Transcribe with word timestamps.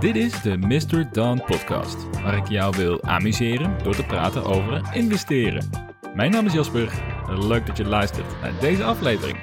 Dit 0.00 0.16
is 0.16 0.42
de 0.42 0.56
Mr. 0.56 1.12
Don 1.12 1.44
podcast, 1.44 2.20
waar 2.22 2.36
ik 2.36 2.48
jou 2.48 2.76
wil 2.76 3.02
amuseren 3.02 3.82
door 3.82 3.94
te 3.94 4.04
praten 4.04 4.44
over 4.44 4.94
investeren. 4.94 5.70
Mijn 6.14 6.30
naam 6.30 6.46
is 6.46 6.52
Jasper, 6.52 6.92
leuk 7.28 7.66
dat 7.66 7.76
je 7.76 7.84
luistert 7.84 8.40
naar 8.40 8.60
deze 8.60 8.84
aflevering. 8.84 9.38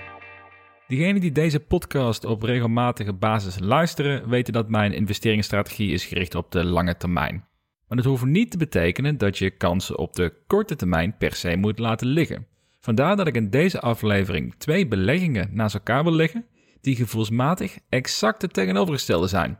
Diegenen 0.87 1.21
die 1.21 1.31
deze 1.31 1.59
podcast 1.59 2.25
op 2.25 2.43
regelmatige 2.43 3.13
basis 3.13 3.59
luisteren, 3.59 4.29
weten 4.29 4.53
dat 4.53 4.69
mijn 4.69 4.93
investeringsstrategie 4.93 5.91
is 5.91 6.05
gericht 6.05 6.35
op 6.35 6.51
de 6.51 6.65
lange 6.65 6.97
termijn. 6.97 7.45
Maar 7.87 7.97
dat 7.97 8.05
hoeft 8.05 8.25
niet 8.25 8.51
te 8.51 8.57
betekenen 8.57 9.17
dat 9.17 9.37
je 9.37 9.49
kansen 9.49 9.97
op 9.97 10.15
de 10.15 10.33
korte 10.47 10.75
termijn 10.75 11.17
per 11.17 11.33
se 11.33 11.55
moet 11.55 11.79
laten 11.79 12.07
liggen. 12.07 12.47
Vandaar 12.79 13.15
dat 13.15 13.27
ik 13.27 13.35
in 13.35 13.49
deze 13.49 13.79
aflevering 13.79 14.55
twee 14.57 14.87
beleggingen 14.87 15.49
naast 15.51 15.75
elkaar 15.75 16.03
wil 16.03 16.13
leggen 16.13 16.45
die 16.85 16.95
gevoelsmatig 16.95 17.77
exact 17.89 18.41
het 18.41 18.53
tegenovergestelde 18.53 19.27
zijn. 19.27 19.59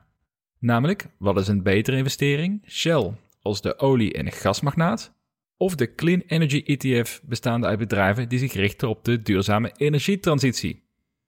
Namelijk, 0.60 1.08
wat 1.18 1.40
is 1.40 1.48
een 1.48 1.64
betere 1.64 1.98
investering? 1.98 2.64
Shell 2.68 3.12
als 3.42 3.62
de 3.62 3.80
olie- 3.80 4.14
en 4.14 4.32
gasmagnaat 4.32 5.14
of 5.58 5.76
de 5.76 5.96
Clean 5.96 6.24
Energy 6.28 6.64
ETF 6.66 7.22
bestaande 7.24 7.68
uit 7.68 7.80
bedrijven 7.80 8.30
die 8.30 8.40
zich 8.40 8.54
richten 8.54 8.90
op 8.90 9.04
de 9.04 9.22
duurzame 9.22 9.72
energietransitie. 9.78 10.84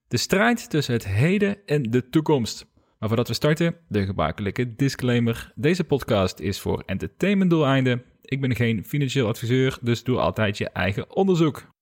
De 0.08 0.18
strijd 0.18 0.70
tussen 0.70 0.94
het 0.94 1.08
heden 1.08 1.58
en 1.66 1.84
de 1.84 2.10
toekomst. 2.10 2.66
Maar 3.00 3.08
voordat 3.08 3.28
we 3.28 3.34
starten, 3.34 3.76
de 3.88 4.06
gebruikelijke 4.06 4.76
disclaimer. 4.76 5.52
Deze 5.56 5.84
podcast 5.84 6.40
is 6.40 6.60
voor 6.60 6.84
entertainmentdoeleinden. 6.86 8.04
Ik 8.22 8.42
ben 8.42 8.56
geen 8.56 8.86
financieel 8.86 9.28
adviseur, 9.28 9.78
dus 9.82 10.04
doe 10.04 10.18
altijd 10.18 10.58
je 10.58 10.70
eigen 10.70 11.16
onderzoek. 11.16 11.77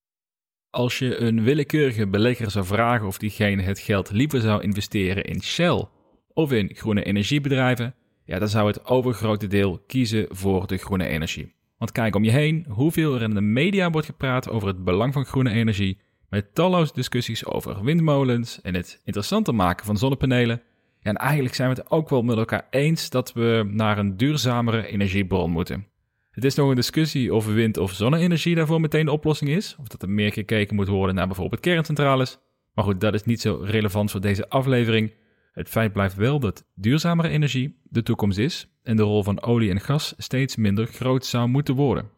Als 0.75 0.99
je 0.99 1.17
een 1.17 1.43
willekeurige 1.43 2.07
belegger 2.07 2.51
zou 2.51 2.65
vragen 2.65 3.07
of 3.07 3.17
diegene 3.17 3.61
het 3.61 3.79
geld 3.79 4.11
liever 4.11 4.41
zou 4.41 4.61
investeren 4.61 5.23
in 5.23 5.41
Shell 5.41 5.85
of 6.33 6.51
in 6.51 6.69
groene 6.73 7.03
energiebedrijven, 7.03 7.95
ja, 8.25 8.39
dan 8.39 8.47
zou 8.47 8.67
het 8.67 8.85
overgrote 8.85 9.47
deel 9.47 9.83
kiezen 9.87 10.25
voor 10.29 10.67
de 10.67 10.77
groene 10.77 11.07
energie. 11.07 11.53
Want 11.77 11.91
kijk 11.91 12.15
om 12.15 12.23
je 12.23 12.31
heen 12.31 12.65
hoeveel 12.69 13.15
er 13.15 13.21
in 13.21 13.33
de 13.33 13.41
media 13.41 13.89
wordt 13.89 14.07
gepraat 14.07 14.49
over 14.49 14.67
het 14.67 14.83
belang 14.83 15.13
van 15.13 15.25
groene 15.25 15.49
energie, 15.49 15.99
met 16.29 16.55
talloze 16.55 16.93
discussies 16.93 17.45
over 17.45 17.83
windmolens 17.83 18.61
en 18.61 18.75
het 18.75 19.01
interessanter 19.03 19.55
maken 19.55 19.85
van 19.85 19.97
zonnepanelen. 19.97 20.61
En 21.01 21.15
eigenlijk 21.15 21.55
zijn 21.55 21.69
we 21.69 21.75
het 21.75 21.91
ook 21.91 22.09
wel 22.09 22.21
met 22.21 22.37
elkaar 22.37 22.67
eens 22.69 23.09
dat 23.09 23.33
we 23.33 23.69
naar 23.71 23.97
een 23.97 24.17
duurzamere 24.17 24.87
energiebron 24.87 25.51
moeten. 25.51 25.87
Het 26.35 26.43
is 26.43 26.55
nog 26.55 26.69
een 26.69 26.75
discussie 26.75 27.33
of 27.33 27.45
wind- 27.45 27.77
of 27.77 27.91
zonne-energie 27.91 28.55
daarvoor 28.55 28.81
meteen 28.81 29.05
de 29.05 29.11
oplossing 29.11 29.49
is, 29.49 29.75
of 29.79 29.87
dat 29.87 30.01
er 30.01 30.09
meer 30.09 30.31
gekeken 30.31 30.75
moet 30.75 30.87
worden 30.87 31.15
naar 31.15 31.27
bijvoorbeeld 31.27 31.61
kerncentrales. 31.61 32.37
Maar 32.73 32.85
goed, 32.85 33.01
dat 33.01 33.13
is 33.13 33.23
niet 33.23 33.41
zo 33.41 33.59
relevant 33.63 34.11
voor 34.11 34.21
deze 34.21 34.49
aflevering. 34.49 35.13
Het 35.51 35.69
feit 35.69 35.93
blijft 35.93 36.15
wel 36.15 36.39
dat 36.39 36.65
duurzamere 36.73 37.29
energie 37.29 37.79
de 37.83 38.03
toekomst 38.03 38.37
is 38.37 38.67
en 38.83 38.95
de 38.95 39.03
rol 39.03 39.23
van 39.23 39.41
olie 39.41 39.69
en 39.69 39.79
gas 39.79 40.13
steeds 40.17 40.55
minder 40.55 40.87
groot 40.87 41.25
zou 41.25 41.47
moeten 41.47 41.75
worden. 41.75 42.09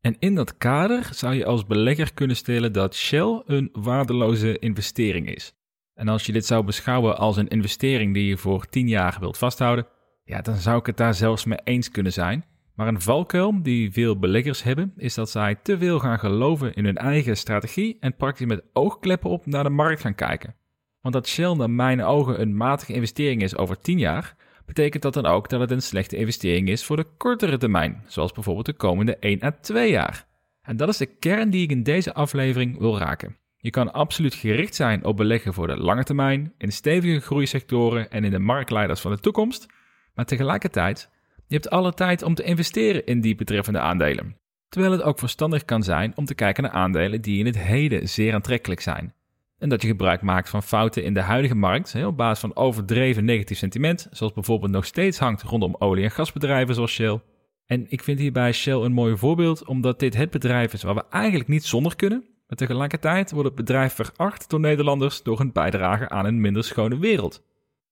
En 0.00 0.16
in 0.18 0.34
dat 0.34 0.56
kader 0.56 1.08
zou 1.12 1.34
je 1.34 1.46
als 1.46 1.66
belegger 1.66 2.14
kunnen 2.14 2.36
stellen 2.36 2.72
dat 2.72 2.94
Shell 2.94 3.42
een 3.46 3.68
waardeloze 3.72 4.58
investering 4.58 5.34
is. 5.34 5.54
En 5.94 6.08
als 6.08 6.26
je 6.26 6.32
dit 6.32 6.46
zou 6.46 6.64
beschouwen 6.64 7.18
als 7.18 7.36
een 7.36 7.48
investering 7.48 8.14
die 8.14 8.26
je 8.26 8.36
voor 8.36 8.66
10 8.66 8.88
jaar 8.88 9.16
wilt 9.20 9.38
vasthouden, 9.38 9.86
ja, 10.24 10.40
dan 10.40 10.56
zou 10.56 10.78
ik 10.78 10.86
het 10.86 10.96
daar 10.96 11.14
zelfs 11.14 11.44
mee 11.44 11.58
eens 11.64 11.90
kunnen 11.90 12.12
zijn. 12.12 12.44
Maar 12.76 12.88
een 12.88 13.00
valkuil 13.00 13.62
die 13.62 13.92
veel 13.92 14.18
beleggers 14.18 14.62
hebben, 14.62 14.92
is 14.96 15.14
dat 15.14 15.30
zij 15.30 15.54
te 15.62 15.78
veel 15.78 15.98
gaan 15.98 16.18
geloven 16.18 16.74
in 16.74 16.84
hun 16.84 16.96
eigen 16.96 17.36
strategie 17.36 17.96
en 18.00 18.16
praktisch 18.16 18.46
met 18.46 18.64
oogkleppen 18.72 19.30
op 19.30 19.46
naar 19.46 19.64
de 19.64 19.70
markt 19.70 20.00
gaan 20.00 20.14
kijken. 20.14 20.54
Want 21.00 21.14
dat 21.14 21.28
Shell 21.28 21.54
naar 21.54 21.70
mijn 21.70 22.02
ogen 22.02 22.40
een 22.40 22.56
matige 22.56 22.92
investering 22.92 23.42
is 23.42 23.56
over 23.56 23.78
10 23.78 23.98
jaar, 23.98 24.36
betekent 24.66 25.02
dat 25.02 25.14
dan 25.14 25.26
ook 25.26 25.48
dat 25.48 25.60
het 25.60 25.70
een 25.70 25.82
slechte 25.82 26.16
investering 26.16 26.68
is 26.68 26.84
voor 26.84 26.96
de 26.96 27.06
kortere 27.16 27.58
termijn, 27.58 28.02
zoals 28.06 28.32
bijvoorbeeld 28.32 28.66
de 28.66 28.72
komende 28.72 29.16
1 29.16 29.42
à 29.42 29.50
2 29.60 29.90
jaar. 29.90 30.26
En 30.62 30.76
dat 30.76 30.88
is 30.88 30.96
de 30.96 31.06
kern 31.06 31.50
die 31.50 31.62
ik 31.62 31.70
in 31.70 31.82
deze 31.82 32.14
aflevering 32.14 32.78
wil 32.78 32.98
raken. 32.98 33.36
Je 33.56 33.70
kan 33.70 33.92
absoluut 33.92 34.34
gericht 34.34 34.74
zijn 34.74 35.04
op 35.04 35.16
beleggen 35.16 35.54
voor 35.54 35.66
de 35.66 35.76
lange 35.76 36.04
termijn, 36.04 36.52
in 36.58 36.72
stevige 36.72 37.20
groeisectoren 37.20 38.10
en 38.10 38.24
in 38.24 38.30
de 38.30 38.38
marktleiders 38.38 39.00
van 39.00 39.10
de 39.10 39.20
toekomst, 39.20 39.66
maar 40.14 40.24
tegelijkertijd 40.24 41.10
je 41.46 41.54
hebt 41.54 41.70
alle 41.70 41.94
tijd 41.94 42.22
om 42.22 42.34
te 42.34 42.42
investeren 42.42 43.06
in 43.06 43.20
die 43.20 43.34
betreffende 43.34 43.80
aandelen. 43.80 44.36
Terwijl 44.68 44.92
het 44.92 45.02
ook 45.02 45.18
verstandig 45.18 45.64
kan 45.64 45.82
zijn 45.82 46.12
om 46.16 46.24
te 46.24 46.34
kijken 46.34 46.62
naar 46.62 46.72
aandelen 46.72 47.20
die 47.20 47.38
in 47.38 47.46
het 47.46 47.58
heden 47.58 48.08
zeer 48.08 48.34
aantrekkelijk 48.34 48.80
zijn. 48.80 49.14
En 49.58 49.68
dat 49.68 49.82
je 49.82 49.88
gebruik 49.88 50.22
maakt 50.22 50.48
van 50.48 50.62
fouten 50.62 51.04
in 51.04 51.14
de 51.14 51.20
huidige 51.20 51.54
markt 51.54 52.04
op 52.04 52.16
basis 52.16 52.38
van 52.38 52.56
overdreven 52.56 53.24
negatief 53.24 53.58
sentiment, 53.58 54.08
zoals 54.10 54.32
bijvoorbeeld 54.32 54.72
nog 54.72 54.84
steeds 54.84 55.18
hangt 55.18 55.42
rondom 55.42 55.76
olie- 55.78 56.04
en 56.04 56.10
gasbedrijven 56.10 56.74
zoals 56.74 56.92
Shell. 56.92 57.20
En 57.66 57.86
ik 57.88 58.02
vind 58.02 58.18
hierbij 58.18 58.52
Shell 58.52 58.74
een 58.74 58.92
mooi 58.92 59.16
voorbeeld, 59.16 59.66
omdat 59.66 59.98
dit 59.98 60.16
het 60.16 60.30
bedrijf 60.30 60.72
is 60.72 60.82
waar 60.82 60.94
we 60.94 61.04
eigenlijk 61.10 61.48
niet 61.48 61.64
zonder 61.64 61.96
kunnen, 61.96 62.24
maar 62.46 62.56
tegelijkertijd 62.56 63.30
wordt 63.30 63.46
het 63.46 63.56
bedrijf 63.56 63.94
veracht 63.94 64.50
door 64.50 64.60
Nederlanders 64.60 65.22
door 65.22 65.38
hun 65.38 65.52
bijdrage 65.52 66.08
aan 66.08 66.26
een 66.26 66.40
minder 66.40 66.64
schone 66.64 66.98
wereld. 66.98 67.42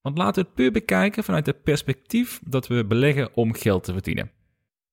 Want 0.05 0.19
laten 0.19 0.43
we 0.43 0.49
het 0.49 0.57
puur 0.57 0.73
bekijken 0.73 1.25
vanuit 1.25 1.47
het 1.47 1.63
perspectief 1.63 2.41
dat 2.47 2.67
we 2.67 2.85
beleggen 2.85 3.29
om 3.35 3.55
geld 3.55 3.85
te 3.85 3.93
verdienen. 3.93 4.31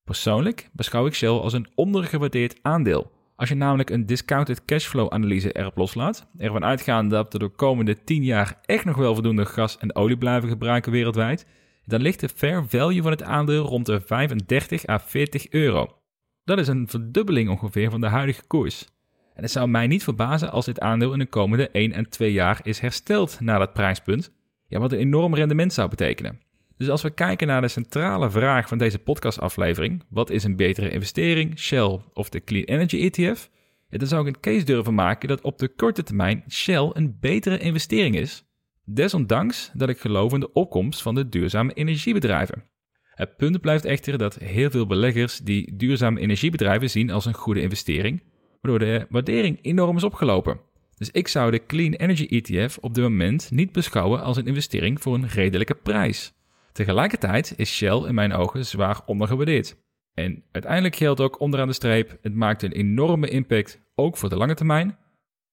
Persoonlijk 0.04 0.70
beschouw 0.74 1.06
ik 1.06 1.14
Shell 1.14 1.30
als 1.30 1.54
een 1.54 1.68
ondergewaardeerd 1.76 2.60
aandeel. 2.62 3.12
Als 3.36 3.50
je 3.50 3.56
namelijk 3.56 3.90
een 3.90 4.06
discounted 4.06 4.66
cashflow 4.66 5.14
analyse 5.14 5.52
erop 5.52 5.78
loslaat, 5.78 6.28
ervan 6.38 6.64
uitgaan 6.64 7.10
dat 7.10 7.34
we 7.34 7.40
de 7.40 7.50
komende 7.50 8.04
10 8.04 8.24
jaar 8.24 8.60
echt 8.66 8.86
nog 8.86 8.96
wel 8.96 9.14
voldoende 9.14 9.46
gas 9.46 9.78
en 9.78 9.96
olie 9.96 10.18
blijven 10.18 10.50
gebruiken 10.50 10.92
wereldwijd, 10.92 11.46
dan 11.86 12.02
ligt 12.02 12.20
de 12.20 12.30
fair 12.30 12.66
value 12.68 13.02
van 13.02 13.12
het 13.12 13.24
aandeel 13.24 13.66
rond 13.66 13.86
de 13.86 14.02
35 14.02 14.88
à 14.88 15.00
40 15.00 15.50
euro. 15.50 15.98
Dat 16.44 16.58
is 16.58 16.68
een 16.68 16.88
verdubbeling 16.88 17.50
ongeveer 17.50 17.90
van 17.90 18.02
de 18.02 18.08
huidige 18.08 18.44
koers. 18.48 18.88
En 19.34 19.44
het 19.44 19.52
zou 19.52 19.68
mij 19.68 19.88
niet 19.88 20.04
verbazen 20.04 20.52
als 20.52 20.66
dit 20.66 20.80
aandeel 20.80 21.14
in 21.14 21.20
de 21.20 21.26
komende 21.26 21.70
1 21.70 21.92
en 21.92 22.10
2 22.10 22.32
jaar 22.32 22.60
is 22.64 22.80
hersteld 22.80 23.40
naar 23.40 23.60
dat 23.60 23.74
prijspunt, 23.74 24.32
ja, 24.72 24.80
wat 24.80 24.92
een 24.92 25.00
enorm 25.00 25.36
rendement 25.36 25.74
zou 25.74 25.90
betekenen. 25.90 26.40
Dus 26.78 26.90
als 26.90 27.02
we 27.02 27.10
kijken 27.10 27.48
naar 27.48 27.62
de 27.62 27.68
centrale 27.68 28.30
vraag 28.30 28.68
van 28.68 28.78
deze 28.78 29.00
podcastaflevering, 29.00 30.04
wat 30.10 30.30
is 30.30 30.44
een 30.44 30.56
betere 30.56 30.90
investering, 30.90 31.60
Shell 31.60 32.00
of 32.14 32.30
de 32.30 32.44
Clean 32.44 32.64
Energy 32.66 32.98
ETF? 32.98 33.50
dan 33.90 34.08
zou 34.08 34.28
ik 34.28 34.36
een 34.36 34.42
case 34.42 34.66
durven 34.66 34.94
maken 34.94 35.28
dat 35.28 35.42
op 35.42 35.58
de 35.58 35.68
korte 35.68 36.04
termijn 36.04 36.44
Shell 36.50 36.90
een 36.94 37.18
betere 37.20 37.58
investering 37.58 38.16
is, 38.16 38.44
desondanks 38.86 39.72
dat 39.74 39.90
ik 39.90 40.00
geloof 40.00 40.34
in 40.34 40.40
de 40.40 40.54
opkomst 40.54 41.02
van 41.02 41.16
de 41.16 41.30
duurzame 41.30 41.74
energiebedrijven. 41.74 42.64
Het 43.04 43.38
punt 43.38 43.62
blijft 43.62 43.86
echter 43.86 44.18
dat 44.18 44.36
heel 44.36 44.70
veel 44.70 44.88
beleggers 44.88 45.38
die 45.38 45.76
duurzame 45.76 46.20
energiebedrijven 46.20 46.90
zien 46.90 47.10
als 47.10 47.26
een 47.26 47.34
goede 47.34 47.62
investering, 47.62 48.24
waardoor 48.62 48.80
de 48.80 49.06
waardering 49.10 49.60
enorm 49.62 49.96
is 49.96 50.04
opgelopen. 50.04 50.60
Dus 51.02 51.12
ik 51.12 51.28
zou 51.28 51.52
de 51.52 51.66
Clean 51.66 51.94
Energy 51.94 52.26
ETF 52.26 52.78
op 52.78 52.94
dit 52.94 53.04
moment 53.04 53.52
niet 53.52 53.72
beschouwen 53.72 54.22
als 54.22 54.38
een 54.38 54.46
investering 54.46 55.02
voor 55.02 55.14
een 55.14 55.28
redelijke 55.28 55.76
prijs. 55.76 56.34
Tegelijkertijd 56.72 57.54
is 57.58 57.76
Shell 57.76 58.04
in 58.08 58.14
mijn 58.14 58.34
ogen 58.34 58.66
zwaar 58.66 59.02
ondergewaardeerd. 59.06 59.78
En 60.14 60.44
uiteindelijk 60.52 60.96
geldt 60.96 61.20
ook 61.20 61.40
onderaan 61.40 61.68
de 61.68 61.74
streep, 61.74 62.18
het 62.22 62.36
maakt 62.36 62.64
een 62.64 62.72
enorme 62.72 63.30
impact, 63.30 63.82
ook 63.96 64.18
voor 64.18 64.30
de 64.30 64.36
lange 64.36 64.54
termijn, 64.54 64.98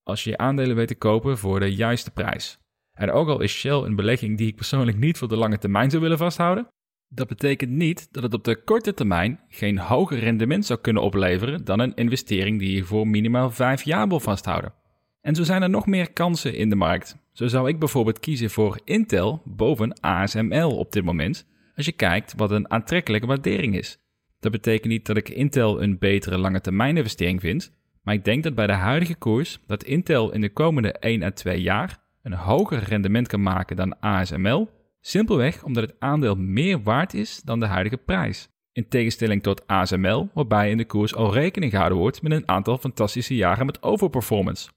als 0.03 0.25
je 0.25 0.31
je 0.31 0.39
aandelen 0.39 0.77
weet 0.77 0.89
te 0.89 0.95
kopen 0.95 1.39
voor 1.39 1.61
de 1.61 1.75
juiste 1.75 2.11
prijs. 2.11 2.59
En 2.93 3.11
ook 3.11 3.29
al 3.29 3.41
is 3.41 3.53
Shell 3.53 3.83
een 3.83 3.97
belegging 3.97 4.39
die 4.39 4.49
ik 4.49 4.57
persoonlijk 4.57 4.97
niet 4.97 5.19
voor 5.19 5.29
de 5.29 5.37
lange 5.37 5.59
termijn 5.59 5.91
zou 5.91 6.03
willen 6.03 6.19
vasthouden, 6.19 6.69
dat 7.09 7.29
betekent 7.29 7.71
niet 7.71 8.09
dat 8.13 8.23
het 8.23 8.35
op 8.35 8.45
de 8.45 8.63
korte 8.63 8.95
termijn 8.95 9.41
geen 9.49 9.79
hoger 9.79 10.19
rendement 10.19 10.67
zou 10.67 10.81
kunnen 10.81 11.03
opleveren 11.03 11.65
dan 11.65 11.81
een 11.81 11.95
investering 11.95 12.59
die 12.59 12.77
je 12.77 12.85
voor 12.85 13.09
minimaal 13.09 13.51
5 13.51 13.83
jaar 13.83 14.09
wil 14.09 14.21
vasthouden. 14.21 14.78
En 15.21 15.35
zo 15.35 15.43
zijn 15.43 15.63
er 15.63 15.71
nog 15.71 15.87
meer 15.87 16.13
kansen 16.13 16.55
in 16.55 16.71
de 16.71 16.77
markt. 16.77 17.17
Zo 17.33 17.47
zou 17.47 17.69
ik 17.69 17.79
bijvoorbeeld 17.79 18.21
kiezen 18.21 18.51
voor 18.51 18.81
Intel 18.85 19.43
boven 19.45 20.01
ASML 20.01 20.77
op 20.77 20.93
dit 20.93 21.05
moment, 21.05 21.47
als 21.77 21.87
je 21.87 21.93
kijkt 21.93 22.35
wat 22.37 22.51
een 22.51 22.71
aantrekkelijke 22.71 23.27
waardering 23.27 23.77
is. 23.77 23.99
Dat 24.41 24.53
betekent 24.53 24.93
niet 24.93 25.07
dat 25.07 25.17
ik 25.17 25.29
Intel 25.29 25.83
een 25.83 25.99
betere 25.99 26.39
lange 26.39 26.61
termijn 26.61 26.97
investering 26.97 27.41
vind, 27.41 27.73
maar 28.03 28.15
ik 28.15 28.25
denk 28.25 28.43
dat 28.43 28.55
bij 28.55 28.67
de 28.67 28.73
huidige 28.73 29.15
koers 29.15 29.61
dat 29.67 29.85
Intel 29.85 30.33
in 30.33 30.41
de 30.41 30.53
komende 30.53 30.93
1 30.93 31.23
à 31.23 31.31
2 31.31 31.61
jaar 31.61 31.99
een 32.23 32.33
hoger 32.33 32.83
rendement 32.83 33.29
kan 33.29 33.43
maken 33.43 33.77
dan 33.77 34.01
ASML, 34.01 34.71
simpelweg 35.01 35.65
omdat 35.65 35.83
het 35.83 35.95
aandeel 35.99 36.35
meer 36.35 36.83
waard 36.83 37.15
is 37.15 37.41
dan 37.45 37.61
de 37.61 37.67
huidige 37.67 37.97
prijs. 37.97 38.49
In 38.73 38.89
tegenstelling 38.89 39.43
tot 39.43 39.67
ASML, 39.67 40.29
waarbij 40.35 40.71
in 40.71 40.77
de 40.77 40.85
koers 40.85 41.15
al 41.15 41.33
rekening 41.33 41.71
gehouden 41.73 41.99
wordt 41.99 42.23
met 42.23 42.33
een 42.33 42.49
aantal 42.49 42.79
fantastische 42.79 43.35
jaren 43.35 43.67
met 43.67 43.83
overperformance. 43.83 44.69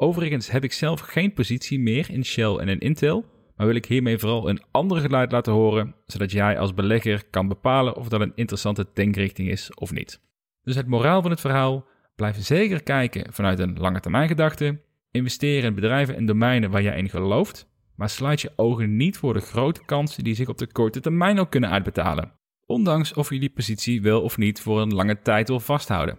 Overigens 0.00 0.50
heb 0.50 0.64
ik 0.64 0.72
zelf 0.72 1.00
geen 1.00 1.32
positie 1.32 1.80
meer 1.80 2.10
in 2.10 2.24
Shell 2.24 2.56
en 2.56 2.68
in 2.68 2.78
Intel, 2.78 3.24
maar 3.56 3.66
wil 3.66 3.76
ik 3.76 3.86
hiermee 3.86 4.18
vooral 4.18 4.48
een 4.48 4.62
ander 4.70 5.00
geluid 5.00 5.32
laten 5.32 5.52
horen, 5.52 5.94
zodat 6.06 6.30
jij 6.30 6.58
als 6.58 6.74
belegger 6.74 7.24
kan 7.30 7.48
bepalen 7.48 7.96
of 7.96 8.08
dat 8.08 8.20
een 8.20 8.32
interessante 8.34 8.86
denkrichting 8.94 9.48
is 9.48 9.74
of 9.74 9.92
niet. 9.92 10.20
Dus 10.62 10.74
het 10.74 10.86
moraal 10.86 11.22
van 11.22 11.30
het 11.30 11.40
verhaal, 11.40 11.86
blijf 12.16 12.36
zeker 12.40 12.82
kijken 12.82 13.32
vanuit 13.32 13.58
een 13.58 13.78
lange 13.78 14.00
termijn 14.00 14.28
gedachte, 14.28 14.80
investeer 15.10 15.64
in 15.64 15.74
bedrijven 15.74 16.16
en 16.16 16.26
domeinen 16.26 16.70
waar 16.70 16.82
jij 16.82 16.98
in 16.98 17.08
gelooft, 17.08 17.68
maar 17.96 18.08
sluit 18.08 18.40
je 18.40 18.52
ogen 18.56 18.96
niet 18.96 19.16
voor 19.16 19.34
de 19.34 19.40
grote 19.40 19.84
kansen 19.84 20.24
die 20.24 20.34
zich 20.34 20.48
op 20.48 20.58
de 20.58 20.72
korte 20.72 21.00
termijn 21.00 21.38
ook 21.38 21.50
kunnen 21.50 21.70
uitbetalen. 21.70 22.32
Ondanks 22.66 23.14
of 23.14 23.30
je 23.30 23.38
die 23.38 23.50
positie 23.50 24.02
wel 24.02 24.22
of 24.22 24.36
niet 24.36 24.60
voor 24.60 24.80
een 24.80 24.94
lange 24.94 25.22
tijd 25.22 25.48
wil 25.48 25.60
vasthouden. 25.60 26.18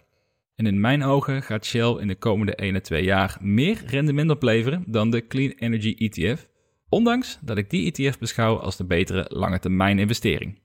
En 0.59 0.65
in 0.65 0.79
mijn 0.79 1.03
ogen 1.03 1.44
gaat 1.44 1.65
Shell 1.65 1.95
in 2.00 2.07
de 2.07 2.15
komende 2.15 2.56
1 2.56 2.75
à 2.75 2.79
2 2.79 3.03
jaar 3.03 3.38
meer 3.41 3.81
rendement 3.85 4.29
opleveren 4.29 4.83
dan 4.88 5.09
de 5.09 5.27
Clean 5.27 5.53
Energy 5.56 5.95
ETF, 5.97 6.47
ondanks 6.89 7.39
dat 7.41 7.57
ik 7.57 7.69
die 7.69 7.91
ETF 7.91 8.17
beschouw 8.17 8.57
als 8.57 8.77
de 8.77 8.85
betere 8.85 9.25
lange 9.29 9.59
termijn 9.59 10.00
investering. 10.00 10.59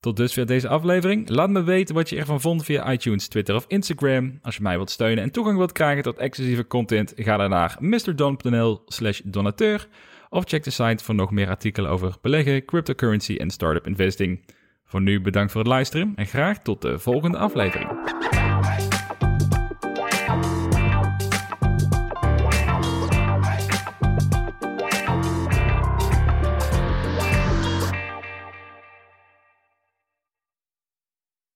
Tot 0.00 0.16
dusver 0.16 0.46
deze 0.46 0.68
aflevering. 0.68 1.28
Laat 1.28 1.50
me 1.50 1.62
weten 1.62 1.94
wat 1.94 2.08
je 2.08 2.16
ervan 2.16 2.40
vond 2.40 2.64
via 2.64 2.92
iTunes, 2.92 3.28
Twitter 3.28 3.54
of 3.54 3.64
Instagram. 3.68 4.38
Als 4.42 4.56
je 4.56 4.62
mij 4.62 4.76
wilt 4.76 4.90
steunen 4.90 5.24
en 5.24 5.30
toegang 5.30 5.56
wilt 5.56 5.72
krijgen 5.72 6.02
tot 6.02 6.18
exclusieve 6.18 6.66
content, 6.66 7.12
ga 7.16 7.36
dan 7.36 7.50
naar 7.50 7.76
mrdon.nl 7.80 8.82
slash 8.86 9.20
donateur 9.24 9.88
of 10.30 10.44
check 10.44 10.64
de 10.64 10.70
site 10.70 11.04
voor 11.04 11.14
nog 11.14 11.30
meer 11.30 11.48
artikelen 11.48 11.90
over 11.90 12.16
beleggen, 12.20 12.64
cryptocurrency 12.64 13.36
en 13.36 13.50
startup 13.50 13.86
investing. 13.86 14.44
Voor 14.84 15.00
nu 15.00 15.20
bedankt 15.20 15.52
voor 15.52 15.60
het 15.60 15.70
luisteren 15.70 16.12
en 16.16 16.26
graag 16.26 16.62
tot 16.62 16.82
de 16.82 16.98
volgende 16.98 17.38
aflevering. 17.38 17.90